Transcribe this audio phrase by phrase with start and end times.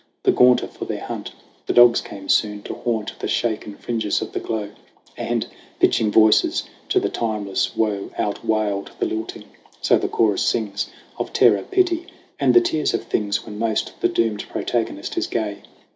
[0.23, 1.31] The gaunter for their hunt,
[1.67, 4.71] the dogs came soon To haunt the shaken fringes of the glow,
[5.15, 5.45] And,
[5.79, 9.43] pitching voices to the timeless woe, Outwailed the lilting.
[9.79, 10.87] So the Chorus sings
[11.19, 12.07] Of terror, pity
[12.39, 15.61] and the tears of things When most the doomed protagonist is gay.